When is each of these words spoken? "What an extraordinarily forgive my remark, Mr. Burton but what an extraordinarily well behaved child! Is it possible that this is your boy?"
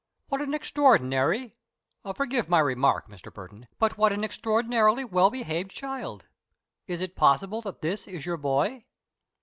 "What 0.29 0.41
an 0.41 0.55
extraordinarily 0.55 1.55
forgive 2.15 2.49
my 2.49 2.57
remark, 2.57 3.07
Mr. 3.07 3.31
Burton 3.31 3.67
but 3.77 3.99
what 3.99 4.11
an 4.11 4.23
extraordinarily 4.23 5.05
well 5.05 5.29
behaved 5.29 5.69
child! 5.69 6.25
Is 6.87 7.01
it 7.01 7.15
possible 7.15 7.61
that 7.61 7.81
this 7.81 8.07
is 8.07 8.25
your 8.25 8.37
boy?" 8.37 8.85